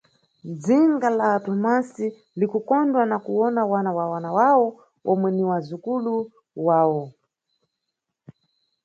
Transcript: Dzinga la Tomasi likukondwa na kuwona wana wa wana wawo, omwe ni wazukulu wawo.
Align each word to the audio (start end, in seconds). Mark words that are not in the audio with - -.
Dzinga 0.59 1.09
la 1.19 1.29
Tomasi 1.45 2.05
likukondwa 2.39 3.01
na 3.09 3.17
kuwona 3.25 3.61
wana 3.71 3.91
wa 3.97 4.05
wana 4.11 4.29
wawo, 4.37 4.67
omwe 5.11 5.29
ni 5.35 5.43
wazukulu 5.49 6.13
wawo. 6.67 7.03